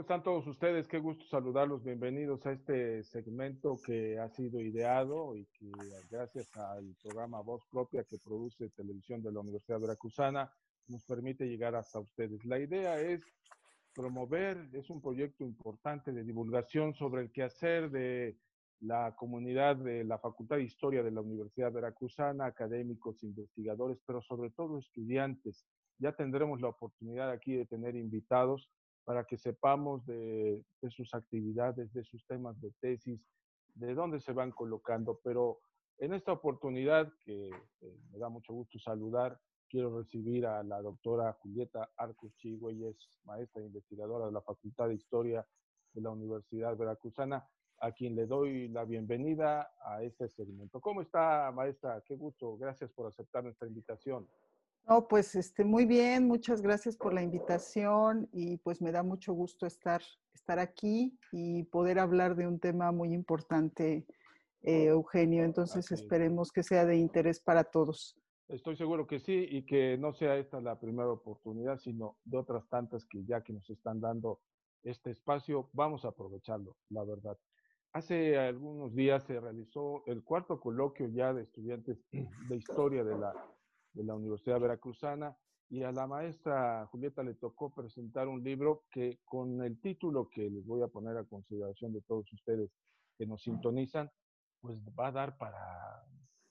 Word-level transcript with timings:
¿Cómo 0.00 0.06
están 0.14 0.22
todos 0.22 0.46
ustedes? 0.46 0.88
Qué 0.88 0.98
gusto 0.98 1.26
saludarlos. 1.26 1.84
Bienvenidos 1.84 2.46
a 2.46 2.52
este 2.52 3.04
segmento 3.04 3.78
que 3.84 4.18
ha 4.18 4.30
sido 4.30 4.58
ideado 4.58 5.36
y 5.36 5.44
que 5.44 5.70
gracias 6.10 6.56
al 6.56 6.96
programa 7.02 7.42
Voz 7.42 7.62
Propia 7.70 8.02
que 8.04 8.16
produce 8.16 8.70
Televisión 8.70 9.22
de 9.22 9.30
la 9.30 9.40
Universidad 9.40 9.78
Veracruzana 9.78 10.50
nos 10.88 11.04
permite 11.04 11.46
llegar 11.46 11.74
hasta 11.74 12.00
ustedes. 12.00 12.42
La 12.46 12.58
idea 12.58 12.98
es 12.98 13.20
promover, 13.94 14.70
es 14.72 14.88
un 14.88 15.02
proyecto 15.02 15.44
importante 15.44 16.12
de 16.12 16.24
divulgación 16.24 16.94
sobre 16.94 17.20
el 17.20 17.30
quehacer 17.30 17.90
de 17.90 18.38
la 18.80 19.14
comunidad 19.14 19.76
de 19.76 20.04
la 20.04 20.18
Facultad 20.18 20.56
de 20.56 20.64
Historia 20.64 21.02
de 21.02 21.10
la 21.10 21.20
Universidad 21.20 21.72
Veracruzana, 21.72 22.46
académicos, 22.46 23.22
investigadores, 23.22 23.98
pero 24.06 24.22
sobre 24.22 24.48
todo 24.48 24.78
estudiantes. 24.78 25.66
Ya 25.98 26.12
tendremos 26.12 26.62
la 26.62 26.68
oportunidad 26.68 27.30
aquí 27.30 27.54
de 27.54 27.66
tener 27.66 27.96
invitados 27.96 28.70
para 29.10 29.24
que 29.24 29.36
sepamos 29.36 30.06
de, 30.06 30.64
sus 30.88 31.12
actividades, 31.14 31.92
de 31.92 32.04
sus 32.04 32.24
temas 32.28 32.60
de 32.60 32.70
tesis, 32.80 33.20
de 33.74 33.92
dónde 33.92 34.20
se 34.20 34.32
van 34.32 34.52
colocando. 34.52 35.18
Pero 35.24 35.58
en 35.98 36.14
esta 36.14 36.30
oportunidad, 36.30 37.12
que 37.24 37.48
eh, 37.48 37.98
me 38.12 38.18
da 38.20 38.28
mucho 38.28 38.52
gusto 38.52 38.78
saludar, 38.78 39.36
quiero 39.68 39.98
recibir 39.98 40.46
a 40.46 40.62
la 40.62 40.80
doctora 40.80 41.32
Julieta 41.40 41.90
Arcos 41.96 42.32
es 42.44 43.18
maestra 43.24 43.60
e 43.60 43.66
investigadora 43.66 44.26
de 44.26 44.32
la 44.32 44.42
Facultad 44.42 44.86
de 44.86 44.94
Historia 44.94 45.44
de 45.92 46.02
la 46.02 46.10
Universidad 46.10 46.76
Veracruzana, 46.76 47.44
a 47.80 47.90
quien 47.90 48.14
le 48.14 48.26
doy 48.26 48.68
la 48.68 48.84
bienvenida 48.84 49.72
a 49.82 50.04
este 50.04 50.28
segmento. 50.28 50.80
¿Cómo 50.80 51.02
está, 51.02 51.50
maestra? 51.50 52.00
Qué 52.06 52.14
gusto. 52.14 52.56
Gracias 52.56 52.92
por 52.92 53.08
aceptar 53.08 53.42
nuestra 53.42 53.66
invitación. 53.66 54.28
No, 54.88 55.06
pues 55.06 55.34
este, 55.34 55.64
muy 55.64 55.86
bien, 55.86 56.26
muchas 56.26 56.62
gracias 56.62 56.96
por 56.96 57.14
la 57.14 57.22
invitación 57.22 58.28
y 58.32 58.56
pues 58.58 58.82
me 58.82 58.90
da 58.90 59.02
mucho 59.02 59.32
gusto 59.32 59.66
estar, 59.66 60.02
estar 60.34 60.58
aquí 60.58 61.16
y 61.30 61.62
poder 61.64 61.98
hablar 61.98 62.34
de 62.34 62.46
un 62.46 62.58
tema 62.58 62.90
muy 62.90 63.12
importante, 63.12 64.06
eh, 64.62 64.86
Eugenio. 64.86 65.44
Entonces 65.44 65.92
esperemos 65.92 66.50
que 66.50 66.62
sea 66.62 66.84
de 66.84 66.96
interés 66.96 67.40
para 67.40 67.64
todos. 67.64 68.16
Estoy 68.48 68.76
seguro 68.76 69.06
que 69.06 69.20
sí 69.20 69.46
y 69.48 69.64
que 69.64 69.96
no 69.96 70.12
sea 70.12 70.36
esta 70.36 70.60
la 70.60 70.80
primera 70.80 71.08
oportunidad, 71.08 71.78
sino 71.78 72.16
de 72.24 72.38
otras 72.38 72.68
tantas 72.68 73.06
que 73.06 73.24
ya 73.24 73.42
que 73.44 73.52
nos 73.52 73.70
están 73.70 74.00
dando 74.00 74.40
este 74.82 75.10
espacio, 75.10 75.68
vamos 75.72 76.04
a 76.04 76.08
aprovecharlo, 76.08 76.76
la 76.88 77.04
verdad. 77.04 77.38
Hace 77.92 78.38
algunos 78.38 78.94
días 78.94 79.24
se 79.24 79.38
realizó 79.38 80.04
el 80.06 80.24
cuarto 80.24 80.60
coloquio 80.60 81.08
ya 81.08 81.32
de 81.32 81.42
estudiantes 81.42 82.04
de 82.10 82.56
historia 82.56 83.04
de 83.04 83.18
la 83.18 83.34
de 83.92 84.04
la 84.04 84.14
Universidad 84.14 84.60
Veracruzana 84.60 85.36
y 85.68 85.82
a 85.84 85.92
la 85.92 86.06
maestra 86.06 86.86
Julieta 86.86 87.22
le 87.22 87.34
tocó 87.34 87.70
presentar 87.70 88.26
un 88.28 88.42
libro 88.42 88.84
que 88.90 89.20
con 89.24 89.62
el 89.62 89.80
título 89.80 90.28
que 90.28 90.50
les 90.50 90.66
voy 90.66 90.82
a 90.82 90.88
poner 90.88 91.16
a 91.16 91.24
consideración 91.24 91.92
de 91.92 92.02
todos 92.02 92.30
ustedes 92.32 92.70
que 93.16 93.26
nos 93.26 93.42
sintonizan, 93.42 94.10
pues 94.60 94.78
va 94.98 95.08
a 95.08 95.12
dar 95.12 95.38
para 95.38 96.04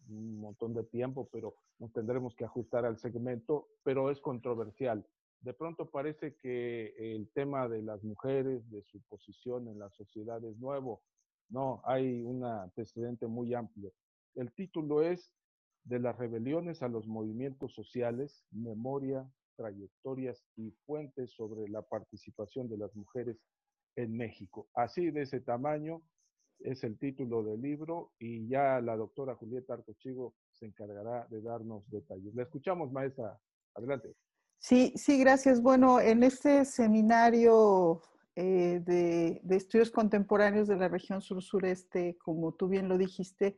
un 0.07 0.39
montón 0.39 0.73
de 0.73 0.83
tiempo, 0.83 1.27
pero 1.31 1.55
nos 1.79 1.91
tendremos 1.91 2.35
que 2.35 2.45
ajustar 2.45 2.85
al 2.85 2.97
segmento, 2.97 3.67
pero 3.83 4.09
es 4.09 4.19
controversial. 4.21 5.05
De 5.41 5.53
pronto 5.53 5.89
parece 5.89 6.35
que 6.35 6.93
el 6.97 7.29
tema 7.31 7.67
de 7.67 7.81
las 7.81 8.03
mujeres, 8.03 8.69
de 8.69 8.81
su 8.83 9.01
posición 9.03 9.67
en 9.67 9.79
la 9.79 9.89
sociedad 9.89 10.43
es 10.43 10.57
nuevo. 10.57 11.01
No, 11.49 11.81
hay 11.85 12.23
un 12.23 12.43
antecedente 12.43 13.27
muy 13.27 13.53
amplio. 13.53 13.91
El 14.35 14.51
título 14.53 15.01
es 15.01 15.31
de 15.83 15.99
las 15.99 16.17
rebeliones 16.17 16.81
a 16.81 16.87
los 16.87 17.07
movimientos 17.07 17.73
sociales, 17.73 18.45
memoria, 18.51 19.29
trayectorias 19.55 20.45
y 20.55 20.71
fuentes 20.85 21.31
sobre 21.31 21.67
la 21.67 21.81
participación 21.81 22.69
de 22.69 22.77
las 22.77 22.95
mujeres 22.95 23.37
en 23.95 24.15
México. 24.15 24.69
Así 24.73 25.11
de 25.11 25.23
ese 25.23 25.41
tamaño 25.41 26.01
es 26.59 26.83
el 26.83 26.97
título 26.97 27.43
del 27.43 27.61
libro 27.61 28.13
y 28.19 28.47
ya 28.47 28.81
la 28.81 28.95
doctora 28.95 29.35
Julieta 29.35 29.73
Arcochigo 29.73 30.35
se 30.51 30.65
encargará 30.65 31.27
de 31.29 31.41
darnos 31.41 31.89
detalles. 31.89 32.33
La 32.35 32.43
escuchamos, 32.43 32.91
maestra. 32.91 33.39
Adelante. 33.75 34.15
Sí, 34.57 34.93
sí, 34.95 35.19
gracias. 35.19 35.61
Bueno, 35.61 36.01
en 36.01 36.23
este 36.23 36.65
seminario 36.65 38.01
eh, 38.35 38.81
de, 38.85 39.39
de, 39.43 39.55
estudios 39.55 39.89
contemporáneos 39.89 40.67
de 40.67 40.75
la 40.75 40.89
región 40.89 41.21
sur-sureste, 41.21 42.17
como 42.17 42.53
tú 42.53 42.67
bien 42.67 42.89
lo 42.89 42.97
dijiste, 42.97 43.57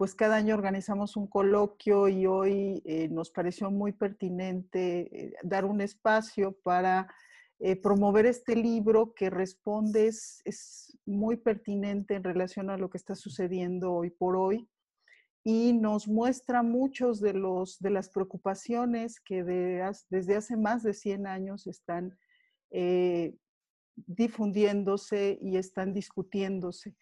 pues 0.00 0.14
cada 0.14 0.36
año 0.36 0.54
organizamos 0.54 1.14
un 1.14 1.26
coloquio 1.26 2.08
y 2.08 2.24
hoy 2.24 2.80
eh, 2.86 3.08
nos 3.10 3.30
pareció 3.30 3.70
muy 3.70 3.92
pertinente 3.92 5.00
eh, 5.12 5.34
dar 5.42 5.66
un 5.66 5.82
espacio 5.82 6.56
para 6.62 7.06
eh, 7.58 7.76
promover 7.76 8.24
este 8.24 8.56
libro 8.56 9.12
que 9.12 9.28
responde, 9.28 10.06
es, 10.06 10.98
muy 11.04 11.36
pertinente 11.36 12.14
en 12.14 12.24
relación 12.24 12.70
a 12.70 12.78
lo 12.78 12.88
que 12.88 12.96
está 12.96 13.14
sucediendo 13.14 13.92
hoy 13.92 14.08
por 14.08 14.36
hoy 14.36 14.70
y 15.44 15.74
nos 15.74 16.08
muestra 16.08 16.62
muchos 16.62 17.20
de, 17.20 17.34
los, 17.34 17.78
de 17.78 17.90
las 17.90 18.08
preocupaciones 18.08 19.20
que 19.20 19.44
desde 19.44 20.34
hace 20.34 20.56
más 20.56 20.82
de 20.82 20.94
100 20.94 21.26
años 21.26 21.66
están 21.66 22.16
difundiéndose 24.06 25.38
y 25.42 25.58
están 25.58 25.92
discutiéndose. 25.92 26.96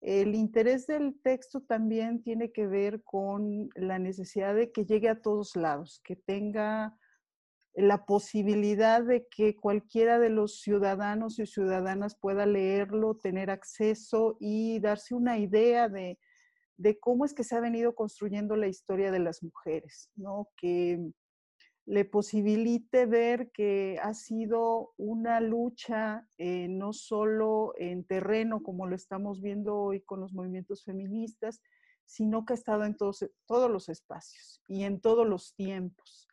El 0.00 0.34
interés 0.34 0.86
del 0.86 1.20
texto 1.22 1.60
también 1.60 2.22
tiene 2.22 2.52
que 2.52 2.66
ver 2.66 3.02
con 3.02 3.68
la 3.74 3.98
necesidad 3.98 4.54
de 4.54 4.70
que 4.70 4.84
llegue 4.84 5.08
a 5.08 5.20
todos 5.20 5.56
lados, 5.56 6.00
que 6.04 6.14
tenga 6.14 6.96
la 7.74 8.06
posibilidad 8.06 9.02
de 9.02 9.26
que 9.28 9.54
cualquiera 9.56 10.18
de 10.18 10.30
los 10.30 10.60
ciudadanos 10.60 11.38
y 11.38 11.46
ciudadanas 11.46 12.16
pueda 12.16 12.44
leerlo, 12.46 13.16
tener 13.16 13.50
acceso 13.50 14.36
y 14.40 14.80
darse 14.80 15.14
una 15.14 15.38
idea 15.38 15.88
de, 15.88 16.18
cómo 17.00 17.24
es 17.24 17.34
que 17.34 17.44
se 17.44 17.56
ha 17.56 17.60
venido 17.60 17.94
construyendo 17.94 18.56
la 18.56 18.68
historia 18.68 19.12
de 19.12 19.20
las 19.20 19.42
mujeres, 19.42 20.10
¿no? 20.16 20.48
Que 20.56 20.98
le 21.88 22.04
posibilite 22.04 23.06
ver 23.06 23.50
que 23.50 23.98
ha 24.02 24.12
sido 24.12 24.92
una 24.98 25.40
lucha 25.40 26.28
eh, 26.36 26.68
no 26.68 26.92
solo 26.92 27.72
en 27.78 28.04
terreno, 28.04 28.62
como 28.62 28.86
lo 28.86 28.94
estamos 28.94 29.40
viendo 29.40 29.74
hoy 29.74 30.02
con 30.02 30.20
los 30.20 30.34
movimientos 30.34 30.84
feministas, 30.84 31.62
sino 32.04 32.44
que 32.44 32.52
ha 32.52 32.56
estado 32.56 32.84
en 32.84 32.94
todos, 32.94 33.24
todos 33.46 33.70
los 33.70 33.88
espacios 33.88 34.62
y 34.68 34.84
en 34.84 35.00
todos 35.00 35.26
los 35.26 35.54
tiempos 35.54 36.28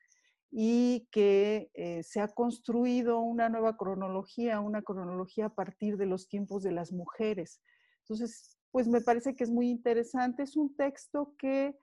y 0.52 1.08
que 1.10 1.72
eh, 1.74 2.04
se 2.04 2.20
ha 2.20 2.28
construido 2.28 3.20
una 3.20 3.48
nueva 3.48 3.78
cronología, 3.78 4.60
una 4.60 4.82
cronología 4.82 5.46
a 5.46 5.56
partir 5.56 5.96
de 5.96 6.06
los 6.06 6.28
tiempos 6.28 6.64
de 6.64 6.74
las 6.74 6.92
mujeres. 6.92 7.62
Entonces, 8.02 8.58
pues 8.72 8.90
me 8.90 9.00
parece 9.00 9.38
que 9.38 9.46
es 9.46 9.50
muy 9.50 9.70
interesante. 9.70 10.44
Es 10.44 10.58
un 10.58 10.76
texto 10.76 11.34
que 11.38 11.78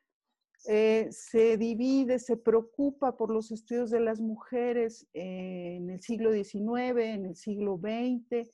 eh, 0.66 1.08
se 1.10 1.56
divide, 1.56 2.20
se 2.20 2.36
preocupa 2.36 3.16
por 3.16 3.32
los 3.32 3.50
estudios 3.50 3.90
de 3.90 3.98
las 3.98 4.20
mujeres 4.20 5.08
en 5.12 5.90
el 5.90 6.00
siglo 6.00 6.32
XIX, 6.32 6.98
en 6.98 7.26
el 7.26 7.36
siglo 7.36 7.78
XX 7.78 8.48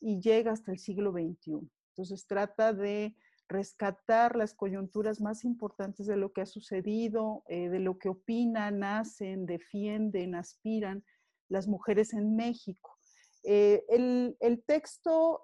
y 0.00 0.20
llega 0.20 0.52
hasta 0.52 0.72
el 0.72 0.78
siglo 0.78 1.12
XXI. 1.12 1.60
Entonces 1.90 2.26
trata 2.26 2.72
de 2.72 3.14
rescatar 3.46 4.36
las 4.36 4.54
coyunturas 4.54 5.20
más 5.20 5.44
importantes 5.44 6.06
de 6.06 6.16
lo 6.16 6.32
que 6.32 6.40
ha 6.40 6.46
sucedido, 6.46 7.42
eh, 7.46 7.68
de 7.68 7.80
lo 7.80 7.98
que 7.98 8.08
opinan, 8.08 8.82
hacen, 8.82 9.44
defienden, 9.44 10.36
aspiran 10.36 11.04
las 11.50 11.68
mujeres 11.68 12.14
en 12.14 12.36
México. 12.36 12.96
Eh, 13.42 13.84
el, 13.88 14.36
el, 14.40 14.62
texto 14.62 15.42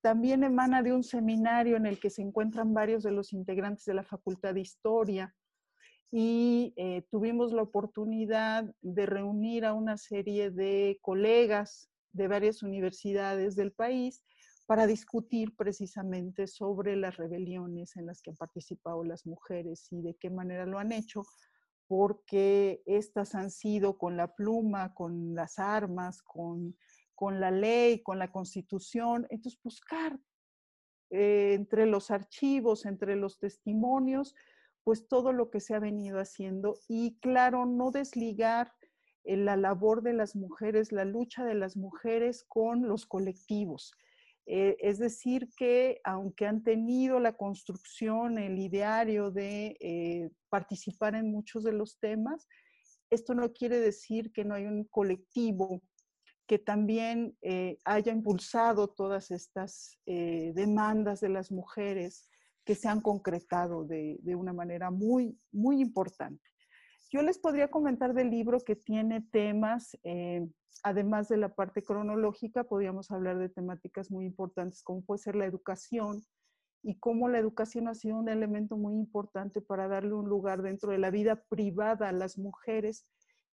también 0.00 0.44
emana 0.44 0.82
de 0.82 0.92
un 0.92 1.02
seminario 1.02 1.76
en 1.76 1.86
el 1.86 1.98
que 1.98 2.10
se 2.10 2.20
encuentran 2.20 2.74
varios 2.74 3.02
de 3.02 3.12
los 3.12 3.32
integrantes 3.32 3.84
de 3.84 3.94
la 3.94 4.02
Facultad 4.02 4.54
de 4.54 4.60
Historia, 4.60 5.34
y 6.10 6.72
eh, 6.76 7.02
tuvimos 7.10 7.52
la 7.52 7.62
oportunidad 7.62 8.64
de 8.80 9.06
reunir 9.06 9.64
a 9.64 9.74
una 9.74 9.96
serie 9.96 10.50
de 10.50 10.98
colegas 11.02 11.90
de 12.12 12.28
varias 12.28 12.62
universidades 12.62 13.56
del 13.56 13.72
país 13.72 14.22
para 14.66 14.86
discutir 14.86 15.54
precisamente 15.56 16.46
sobre 16.46 16.96
las 16.96 17.16
rebeliones 17.16 17.96
en 17.96 18.06
las 18.06 18.20
que 18.20 18.30
han 18.30 18.36
participado 18.36 19.04
las 19.04 19.26
mujeres 19.26 19.86
y 19.92 20.02
de 20.02 20.14
qué 20.16 20.28
manera 20.30 20.66
lo 20.66 20.78
han 20.78 20.92
hecho, 20.92 21.22
porque 21.86 22.82
estas 22.84 23.34
han 23.34 23.50
sido 23.50 23.96
con 23.96 24.16
la 24.16 24.34
pluma, 24.34 24.92
con 24.92 25.34
las 25.34 25.58
armas, 25.58 26.20
con, 26.22 26.76
con 27.14 27.40
la 27.40 27.52
ley, 27.52 28.02
con 28.02 28.18
la 28.18 28.32
constitución. 28.32 29.26
Entonces, 29.30 29.60
buscar 29.62 30.18
eh, 31.10 31.52
entre 31.54 31.86
los 31.86 32.10
archivos, 32.10 32.86
entre 32.86 33.14
los 33.14 33.38
testimonios, 33.38 34.34
pues 34.86 35.08
todo 35.08 35.32
lo 35.32 35.50
que 35.50 35.58
se 35.58 35.74
ha 35.74 35.80
venido 35.80 36.20
haciendo 36.20 36.78
y 36.86 37.18
claro, 37.18 37.66
no 37.66 37.90
desligar 37.90 38.72
eh, 39.24 39.36
la 39.36 39.56
labor 39.56 40.00
de 40.00 40.12
las 40.12 40.36
mujeres, 40.36 40.92
la 40.92 41.04
lucha 41.04 41.44
de 41.44 41.56
las 41.56 41.76
mujeres 41.76 42.44
con 42.46 42.86
los 42.86 43.04
colectivos. 43.04 43.96
Eh, 44.46 44.76
es 44.78 45.00
decir, 45.00 45.48
que 45.56 46.00
aunque 46.04 46.46
han 46.46 46.62
tenido 46.62 47.18
la 47.18 47.32
construcción, 47.32 48.38
el 48.38 48.60
ideario 48.60 49.32
de 49.32 49.76
eh, 49.80 50.30
participar 50.50 51.16
en 51.16 51.32
muchos 51.32 51.64
de 51.64 51.72
los 51.72 51.98
temas, 51.98 52.46
esto 53.10 53.34
no 53.34 53.52
quiere 53.52 53.80
decir 53.80 54.30
que 54.30 54.44
no 54.44 54.54
hay 54.54 54.66
un 54.66 54.84
colectivo 54.84 55.82
que 56.46 56.60
también 56.60 57.36
haya 57.84 58.12
impulsado 58.12 58.86
todas 58.86 59.32
estas 59.32 59.98
demandas 60.06 61.18
de 61.18 61.28
las 61.28 61.50
mujeres 61.50 62.30
que 62.66 62.74
se 62.74 62.88
han 62.88 63.00
concretado 63.00 63.84
de, 63.84 64.18
una 64.36 64.52
manera 64.52 64.90
muy, 64.90 65.38
muy 65.52 65.80
importante. 65.80 66.42
Yo 67.10 67.22
les 67.22 67.38
podría 67.38 67.68
comentar 67.68 68.12
del 68.12 68.30
libro 68.30 68.58
que 68.60 68.74
tiene 68.74 69.22
temas, 69.30 69.96
eh, 70.02 70.46
además 70.82 71.28
de 71.28 71.36
la 71.36 71.54
parte 71.54 71.82
cronológica, 71.82 72.64
podríamos 72.64 73.10
hablar 73.12 73.38
de 73.38 73.48
temáticas 73.48 74.10
muy 74.10 74.26
importantes 74.26 74.82
como 74.82 75.02
puede 75.02 75.18
ser 75.18 75.36
la 75.36 75.46
educación 75.46 76.24
y 76.82 76.98
cómo 76.98 77.28
la 77.28 77.38
educación 77.38 77.86
ha 77.86 77.94
sido 77.94 78.16
un 78.16 78.28
elemento 78.28 78.76
muy 78.76 78.94
importante 78.94 79.62
para 79.62 79.86
darle 79.86 80.14
un 80.14 80.28
lugar 80.28 80.60
dentro 80.60 80.90
de 80.90 80.98
la 80.98 81.10
vida 81.10 81.44
privada 81.48 82.08
a 82.08 82.12
las 82.12 82.36
mujeres 82.36 83.06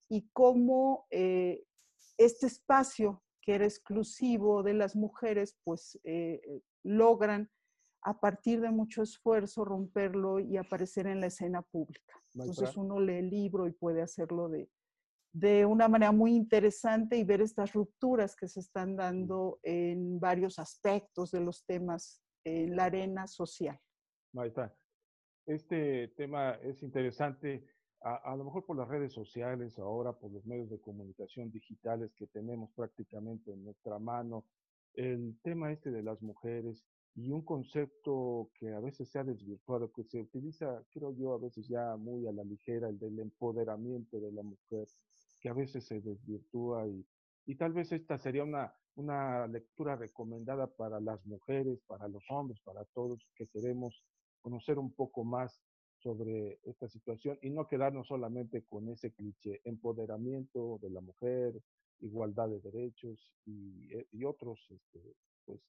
y 0.09 0.29
cómo 0.31 1.05
este 1.09 2.47
espacio 2.47 3.21
que 3.41 3.55
era 3.55 3.65
exclusivo 3.65 4.63
de 4.63 4.73
las 4.73 4.95
mujeres, 4.95 5.57
pues 5.63 5.99
eh, 6.03 6.61
logran 6.83 7.49
a 8.03 8.19
partir 8.19 8.61
de 8.61 8.71
mucho 8.71 9.03
esfuerzo 9.03 9.63
romperlo 9.63 10.39
y 10.39 10.57
aparecer 10.57 11.07
en 11.07 11.21
la 11.21 11.27
escena 11.27 11.61
pública. 11.61 12.21
Entonces 12.33 12.75
uno 12.75 12.99
lee 12.99 13.17
el 13.17 13.29
libro 13.29 13.67
y 13.67 13.71
puede 13.71 14.01
hacerlo 14.01 14.49
de, 14.49 14.69
de 15.33 15.65
una 15.65 15.87
manera 15.87 16.11
muy 16.11 16.35
interesante 16.35 17.17
y 17.17 17.23
ver 17.23 17.41
estas 17.41 17.73
rupturas 17.73 18.35
que 18.35 18.47
se 18.47 18.59
están 18.59 18.95
dando 18.95 19.59
en 19.63 20.19
varios 20.19 20.59
aspectos 20.59 21.31
de 21.31 21.41
los 21.41 21.65
temas 21.65 22.23
en 22.43 22.75
la 22.75 22.85
arena 22.85 23.27
social. 23.27 23.79
Maestra, 24.33 24.73
este 25.45 26.09
tema 26.09 26.51
es 26.63 26.81
interesante 26.81 27.65
a, 28.03 28.35
lo 28.35 28.45
mejor 28.45 28.65
por 28.65 28.77
las 28.77 28.87
redes 28.87 29.13
sociales, 29.13 29.77
ahora 29.77 30.13
por 30.13 30.31
los 30.31 30.45
medios 30.45 30.69
de 30.69 30.81
comunicación 30.81 31.51
digitales 31.51 32.11
que 32.15 32.25
tenemos 32.27 32.71
prácticamente 32.71 33.51
en 33.51 33.63
nuestra 33.63 33.99
mano, 33.99 34.45
el 34.95 35.37
tema 35.43 35.71
este 35.71 35.91
de 35.91 36.01
las 36.01 36.21
mujeres 36.21 36.83
y 37.15 37.31
un 37.31 37.41
concepto 37.43 38.49
que 38.55 38.69
a 38.73 38.79
veces 38.79 39.09
se 39.09 39.19
ha 39.19 39.23
desvirtuado, 39.23 39.91
que 39.91 40.03
se 40.03 40.21
utiliza, 40.21 40.83
creo 40.91 41.11
yo, 41.13 41.33
a 41.33 41.37
veces 41.37 41.67
ya 41.67 41.95
muy 41.97 42.25
a 42.27 42.31
la 42.31 42.43
ligera, 42.43 42.89
el 42.89 42.99
del 42.99 43.19
empoderamiento 43.19 44.19
de 44.19 44.31
la 44.31 44.43
mujer, 44.43 44.87
que 45.39 45.49
a 45.49 45.53
veces 45.53 45.85
se 45.85 45.99
desvirtúa 45.99 46.87
y, 46.87 47.05
y 47.45 47.55
tal 47.55 47.73
vez 47.73 47.91
esta 47.91 48.17
sería 48.17 48.43
una, 48.43 48.73
una 48.95 49.47
lectura 49.47 49.95
recomendada 49.95 50.67
para 50.67 50.99
las 50.99 51.25
mujeres, 51.25 51.81
para 51.87 52.07
los 52.07 52.23
hombres, 52.29 52.59
para 52.63 52.85
todos 52.85 53.27
que 53.35 53.47
queremos 53.47 54.03
conocer 54.41 54.79
un 54.79 54.93
poco 54.93 55.23
más 55.23 55.61
sobre 55.97 56.59
esta 56.63 56.87
situación 56.87 57.37
y 57.41 57.49
no 57.51 57.67
quedarnos 57.67 58.07
solamente 58.07 58.63
con 58.63 58.89
ese 58.89 59.11
cliché, 59.11 59.61
empoderamiento 59.65 60.79
de 60.81 60.89
la 60.89 61.01
mujer, 61.01 61.61
igualdad 61.99 62.49
de 62.49 62.59
derechos 62.59 63.31
y, 63.45 63.93
eh, 63.93 64.07
y 64.11 64.23
otros 64.23 64.59
este, 64.69 65.15
pues, 65.45 65.59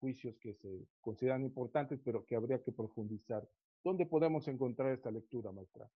juicios 0.00 0.36
que 0.38 0.54
se 0.54 0.86
consideran 1.00 1.44
importantes, 1.44 2.00
pero 2.04 2.24
que 2.24 2.36
habría 2.36 2.62
que 2.62 2.72
profundizar. 2.72 3.46
¿Dónde 3.84 4.06
podemos 4.06 4.48
encontrar 4.48 4.92
esta 4.92 5.10
lectura, 5.10 5.52
maestra? 5.52 5.88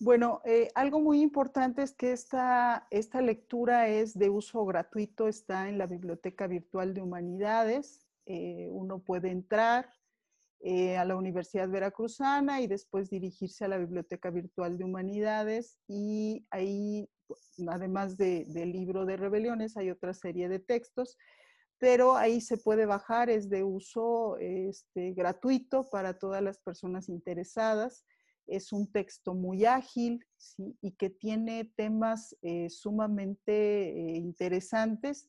Bueno, 0.00 0.40
eh, 0.44 0.68
algo 0.74 1.00
muy 1.00 1.20
importante 1.20 1.82
es 1.82 1.92
que 1.92 2.12
esta, 2.12 2.88
esta 2.90 3.20
lectura 3.20 3.88
es 3.88 4.18
de 4.18 4.30
uso 4.30 4.64
gratuito, 4.64 5.28
está 5.28 5.68
en 5.68 5.78
la 5.78 5.86
Biblioteca 5.86 6.46
Virtual 6.46 6.94
de 6.94 7.02
Humanidades. 7.02 8.06
Eh, 8.26 8.68
uno 8.70 9.00
puede 9.00 9.30
entrar, 9.30 9.88
eh, 10.64 10.96
a 10.96 11.04
la 11.04 11.16
Universidad 11.16 11.68
Veracruzana 11.68 12.60
y 12.60 12.68
después 12.68 13.10
dirigirse 13.10 13.64
a 13.64 13.68
la 13.68 13.78
Biblioteca 13.78 14.30
Virtual 14.30 14.78
de 14.78 14.84
Humanidades 14.84 15.76
y 15.88 16.46
ahí, 16.52 17.10
además 17.66 18.16
del 18.16 18.70
libro 18.70 19.04
de 19.04 19.16
rebeliones, 19.16 19.76
hay 19.76 19.90
otra 19.90 20.14
serie 20.14 20.48
de 20.48 20.60
textos, 20.60 21.18
pero 21.82 22.14
ahí 22.14 22.40
se 22.40 22.58
puede 22.58 22.86
bajar, 22.86 23.28
es 23.28 23.50
de 23.50 23.64
uso 23.64 24.36
este, 24.38 25.14
gratuito 25.14 25.90
para 25.90 26.16
todas 26.16 26.40
las 26.40 26.60
personas 26.60 27.08
interesadas. 27.08 28.06
Es 28.46 28.72
un 28.72 28.92
texto 28.92 29.34
muy 29.34 29.64
ágil 29.64 30.24
y 30.80 30.92
que 30.92 31.10
tiene 31.10 31.72
temas 31.74 32.36
eh, 32.40 32.70
sumamente 32.70 33.88
eh, 33.88 34.16
interesantes 34.16 35.26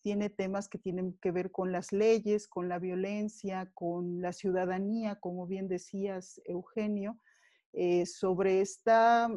tiene 0.00 0.30
temas 0.30 0.68
que 0.68 0.78
tienen 0.78 1.18
que 1.20 1.32
ver 1.32 1.50
con 1.50 1.72
las 1.72 1.90
leyes, 1.90 2.46
con 2.46 2.68
la 2.68 2.78
violencia, 2.78 3.68
con 3.74 4.22
la 4.22 4.32
ciudadanía, 4.32 5.16
como 5.16 5.48
bien 5.48 5.66
decías, 5.66 6.40
Eugenio, 6.44 7.18
eh, 7.72 8.06
sobre 8.06 8.60
esta 8.60 9.28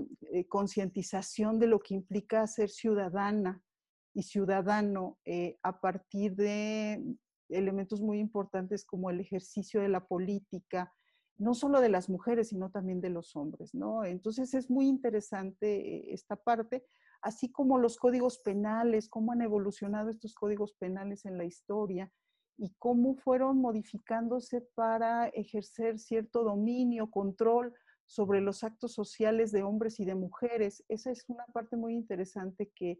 concientización 0.47 1.57
de 1.57 1.65
lo 1.65 1.79
que 1.79 1.95
implica 1.95 2.45
ser 2.45 2.69
ciudadana 2.69 3.63
y 4.13 4.23
ciudadano 4.23 5.17
eh, 5.25 5.57
a 5.63 5.79
partir 5.79 6.35
de 6.35 7.03
elementos 7.49 8.01
muy 8.01 8.19
importantes 8.19 8.85
como 8.85 9.09
el 9.09 9.19
ejercicio 9.19 9.81
de 9.81 9.89
la 9.89 10.07
política, 10.07 10.93
no 11.37 11.53
solo 11.53 11.81
de 11.81 11.89
las 11.89 12.09
mujeres, 12.09 12.49
sino 12.49 12.69
también 12.69 13.01
de 13.01 13.09
los 13.09 13.35
hombres, 13.35 13.73
¿no? 13.73 14.03
Entonces 14.03 14.53
es 14.53 14.69
muy 14.69 14.87
interesante 14.87 16.13
esta 16.13 16.35
parte 16.35 16.85
así 17.21 17.51
como 17.51 17.77
los 17.77 17.97
códigos 17.97 18.39
penales, 18.39 19.07
cómo 19.07 19.31
han 19.31 19.41
evolucionado 19.41 20.09
estos 20.09 20.33
códigos 20.33 20.73
penales 20.73 21.25
en 21.25 21.37
la 21.37 21.45
historia 21.45 22.11
y 22.57 22.73
cómo 22.79 23.15
fueron 23.15 23.59
modificándose 23.59 24.61
para 24.75 25.27
ejercer 25.27 25.99
cierto 25.99 26.43
dominio, 26.43 27.09
control 27.09 27.73
sobre 28.05 28.41
los 28.41 28.63
actos 28.63 28.93
sociales 28.93 29.51
de 29.51 29.63
hombres 29.63 29.99
y 29.99 30.05
de 30.05 30.15
mujeres. 30.15 30.83
Esa 30.89 31.11
es 31.11 31.23
una 31.27 31.45
parte 31.53 31.77
muy 31.77 31.93
interesante 31.93 32.71
que 32.75 32.99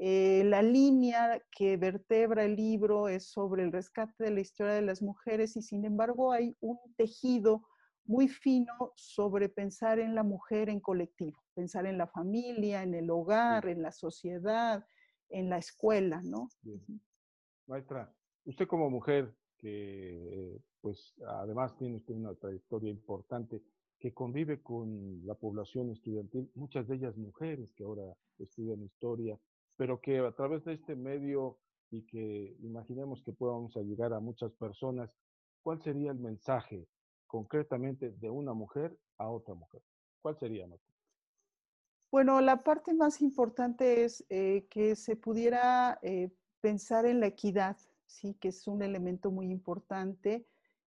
eh, 0.00 0.44
la 0.44 0.62
línea 0.62 1.42
que 1.50 1.76
vertebra 1.76 2.44
el 2.44 2.54
libro 2.54 3.08
es 3.08 3.24
sobre 3.24 3.64
el 3.64 3.72
rescate 3.72 4.22
de 4.22 4.30
la 4.30 4.40
historia 4.40 4.74
de 4.74 4.82
las 4.82 5.02
mujeres 5.02 5.56
y 5.56 5.62
sin 5.62 5.84
embargo 5.84 6.30
hay 6.30 6.56
un 6.60 6.78
tejido 6.96 7.66
muy 8.04 8.28
fino 8.28 8.92
sobre 8.94 9.48
pensar 9.48 9.98
en 9.98 10.14
la 10.14 10.22
mujer 10.22 10.68
en 10.68 10.78
colectivo, 10.78 11.42
pensar 11.52 11.84
en 11.84 11.98
la 11.98 12.06
familia, 12.06 12.84
en 12.84 12.94
el 12.94 13.10
hogar, 13.10 13.68
en 13.68 13.82
la 13.82 13.90
sociedad, 13.90 14.86
en 15.30 15.50
la 15.50 15.58
escuela, 15.58 16.22
¿no? 16.22 16.48
Maestra, 17.66 18.14
usted 18.44 18.68
como 18.68 18.88
mujer, 18.88 19.34
que 19.58 20.60
pues 20.80 21.16
además 21.26 21.76
tiene 21.76 21.96
usted 21.96 22.14
una 22.14 22.36
trayectoria 22.36 22.88
importante, 22.88 23.64
que 23.98 24.14
convive 24.14 24.62
con 24.62 25.26
la 25.26 25.34
población 25.34 25.90
estudiantil, 25.90 26.48
muchas 26.54 26.86
de 26.86 26.94
ellas 26.94 27.16
mujeres 27.16 27.72
que 27.74 27.82
ahora 27.82 28.16
estudian 28.38 28.80
historia, 28.84 29.36
pero 29.78 30.00
que 30.00 30.18
a 30.18 30.32
través 30.32 30.64
de 30.64 30.74
este 30.74 30.96
medio 30.96 31.56
y 31.90 32.02
que 32.02 32.56
imaginemos 32.60 33.22
que 33.22 33.32
podamos 33.32 33.74
llegar 33.76 34.12
a 34.12 34.20
muchas 34.20 34.52
personas, 34.54 35.08
¿cuál 35.62 35.80
sería 35.80 36.10
el 36.10 36.18
mensaje 36.18 36.88
concretamente 37.28 38.10
de 38.10 38.28
una 38.28 38.52
mujer 38.52 38.98
a 39.18 39.28
otra 39.28 39.54
mujer? 39.54 39.80
¿Cuál 40.20 40.36
sería, 40.36 40.66
Bueno, 42.10 42.40
la 42.40 42.64
parte 42.64 42.92
más 42.92 43.22
importante 43.22 44.04
es 44.04 44.26
eh, 44.28 44.66
que 44.68 44.96
se 44.96 45.14
pudiera 45.14 46.00
eh, 46.02 46.30
pensar 46.60 47.06
en 47.06 47.20
la 47.20 47.28
equidad, 47.28 47.76
sí, 48.04 48.34
que 48.34 48.48
es 48.48 48.66
un 48.66 48.82
elemento 48.82 49.30
muy 49.30 49.48
importante 49.48 50.44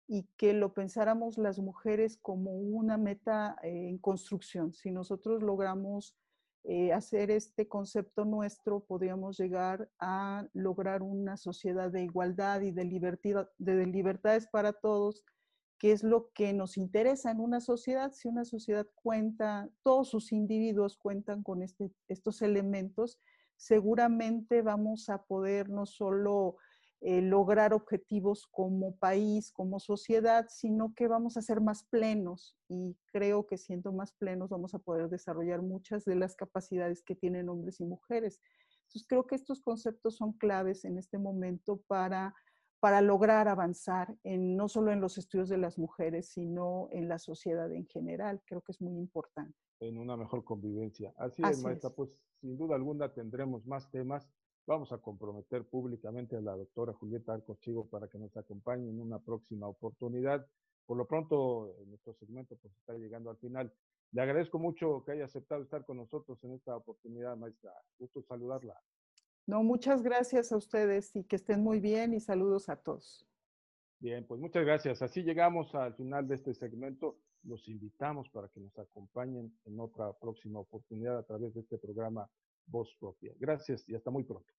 y 0.06 0.22
que 0.38 0.54
lo 0.54 0.72
pensáramos 0.72 1.36
las 1.36 1.58
mujeres 1.58 2.16
como 2.16 2.52
una 2.52 2.96
meta 2.96 3.56
eh, 3.62 3.90
en 3.90 3.98
construcción. 3.98 4.72
Si 4.72 4.90
nosotros 4.90 5.42
logramos 5.42 6.16
hacer 6.94 7.30
este 7.30 7.66
concepto 7.66 8.24
nuestro, 8.24 8.80
podríamos 8.80 9.38
llegar 9.38 9.88
a 9.98 10.46
lograr 10.52 11.02
una 11.02 11.36
sociedad 11.38 11.90
de 11.90 12.02
igualdad 12.02 12.60
y 12.60 12.72
de, 12.72 12.84
de 13.58 13.86
libertades 13.86 14.46
para 14.48 14.74
todos, 14.74 15.24
qué 15.78 15.92
es 15.92 16.02
lo 16.02 16.30
que 16.32 16.52
nos 16.52 16.76
interesa 16.76 17.30
en 17.30 17.40
una 17.40 17.60
sociedad. 17.60 18.12
Si 18.12 18.28
una 18.28 18.44
sociedad 18.44 18.86
cuenta, 18.96 19.70
todos 19.82 20.08
sus 20.08 20.32
individuos 20.32 20.98
cuentan 20.98 21.42
con 21.42 21.62
este, 21.62 21.90
estos 22.08 22.42
elementos, 22.42 23.18
seguramente 23.56 24.62
vamos 24.62 25.08
a 25.08 25.24
poder 25.24 25.70
no 25.70 25.86
solo 25.86 26.56
eh, 27.00 27.20
lograr 27.22 27.72
objetivos 27.72 28.46
como 28.46 28.96
país, 28.96 29.52
como 29.52 29.78
sociedad, 29.78 30.46
sino 30.48 30.94
que 30.94 31.06
vamos 31.06 31.36
a 31.36 31.42
ser 31.42 31.60
más 31.60 31.84
plenos 31.84 32.56
y 32.68 32.96
creo 33.12 33.46
que 33.46 33.56
siendo 33.56 33.92
más 33.92 34.12
plenos 34.12 34.50
vamos 34.50 34.74
a 34.74 34.80
poder 34.80 35.08
desarrollar 35.08 35.62
muchas 35.62 36.04
de 36.04 36.16
las 36.16 36.34
capacidades 36.34 37.02
que 37.02 37.14
tienen 37.14 37.48
hombres 37.48 37.80
y 37.80 37.84
mujeres. 37.84 38.40
Entonces 38.86 39.06
creo 39.08 39.26
que 39.26 39.36
estos 39.36 39.60
conceptos 39.60 40.16
son 40.16 40.32
claves 40.32 40.84
en 40.84 40.98
este 40.98 41.18
momento 41.18 41.82
para 41.86 42.34
para 42.80 43.00
lograr 43.00 43.48
avanzar 43.48 44.16
en, 44.22 44.56
no 44.56 44.68
solo 44.68 44.92
en 44.92 45.00
los 45.00 45.18
estudios 45.18 45.48
de 45.48 45.58
las 45.58 45.78
mujeres, 45.78 46.28
sino 46.28 46.88
en 46.92 47.08
la 47.08 47.18
sociedad 47.18 47.72
en 47.72 47.86
general. 47.86 48.40
Creo 48.46 48.60
que 48.60 48.72
es 48.72 48.80
muy 48.80 48.96
importante. 48.98 49.54
En 49.80 49.98
una 49.98 50.16
mejor 50.16 50.44
convivencia. 50.44 51.12
Así, 51.16 51.42
es, 51.42 51.62
maestra, 51.62 51.90
pues 51.90 52.10
sin 52.40 52.56
duda 52.56 52.76
alguna 52.76 53.12
tendremos 53.12 53.66
más 53.66 53.90
temas. 53.90 54.28
Vamos 54.68 54.92
a 54.92 54.98
comprometer 54.98 55.64
públicamente 55.64 56.36
a 56.36 56.42
la 56.42 56.54
doctora 56.54 56.92
Julieta 56.92 57.32
Arcochigo 57.32 57.86
para 57.86 58.06
que 58.06 58.18
nos 58.18 58.36
acompañe 58.36 58.90
en 58.90 59.00
una 59.00 59.18
próxima 59.18 59.66
oportunidad. 59.66 60.46
Por 60.84 60.98
lo 60.98 61.06
pronto, 61.06 61.74
nuestro 61.86 62.12
segmento 62.12 62.54
pues 62.56 62.76
está 62.76 62.92
llegando 62.92 63.30
al 63.30 63.38
final. 63.38 63.72
Le 64.12 64.20
agradezco 64.20 64.58
mucho 64.58 65.02
que 65.06 65.12
haya 65.12 65.24
aceptado 65.24 65.62
estar 65.62 65.86
con 65.86 65.96
nosotros 65.96 66.44
en 66.44 66.52
esta 66.52 66.76
oportunidad, 66.76 67.34
maestra. 67.38 67.72
Gusto 67.98 68.20
saludarla. 68.20 68.78
No, 69.46 69.62
muchas 69.62 70.02
gracias 70.02 70.52
a 70.52 70.58
ustedes 70.58 71.16
y 71.16 71.24
que 71.24 71.36
estén 71.36 71.62
muy 71.62 71.80
bien 71.80 72.12
y 72.12 72.20
saludos 72.20 72.68
a 72.68 72.76
todos. 72.76 73.26
Bien, 74.00 74.26
pues 74.26 74.38
muchas 74.38 74.66
gracias. 74.66 75.00
Así 75.00 75.22
llegamos 75.22 75.74
al 75.74 75.94
final 75.94 76.28
de 76.28 76.34
este 76.34 76.52
segmento. 76.52 77.16
Los 77.42 77.66
invitamos 77.68 78.28
para 78.28 78.48
que 78.48 78.60
nos 78.60 78.78
acompañen 78.78 79.50
en 79.64 79.80
otra 79.80 80.12
próxima 80.12 80.60
oportunidad 80.60 81.16
a 81.16 81.22
través 81.22 81.54
de 81.54 81.60
este 81.60 81.78
programa 81.78 82.28
Voz 82.66 82.94
Propia. 83.00 83.32
Gracias 83.38 83.88
y 83.88 83.94
hasta 83.94 84.10
muy 84.10 84.24
pronto. 84.24 84.57